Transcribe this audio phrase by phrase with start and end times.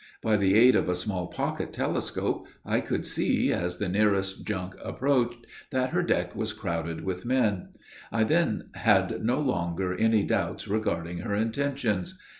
[0.23, 4.73] By the aid of a small pocket telescope, I could see, as the nearest junk
[4.83, 7.69] approached, that her deck was crowded with men;
[8.11, 12.17] I then had no longer any doubts regarding her intentions.